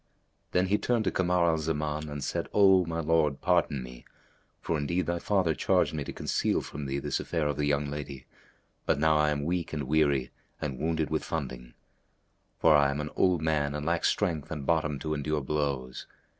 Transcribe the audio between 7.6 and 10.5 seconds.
young lady; but now I am weak and weary